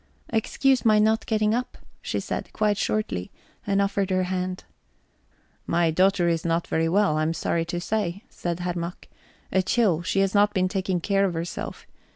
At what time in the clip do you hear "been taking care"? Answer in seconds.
10.55-11.23